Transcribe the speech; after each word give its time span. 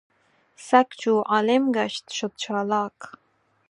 سګ 0.67 0.87
چو 1.01 1.13
عالم 1.31 1.63
ګشت 1.75 2.05
شد 2.17 2.33
چالاک. 2.41 2.97